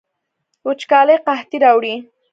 [0.65, 1.95] وچکالي قحطي راوړي